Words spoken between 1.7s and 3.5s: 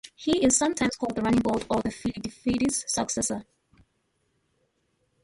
"Pheidippides' Successor".